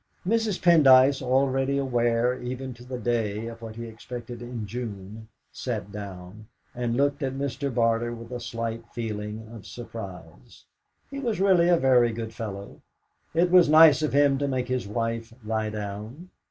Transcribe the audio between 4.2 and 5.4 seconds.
in June,